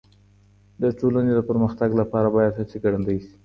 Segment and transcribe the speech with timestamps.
[0.81, 3.33] د ټولني د پرمختګ لپاره بايد هڅې ګړندۍ سي.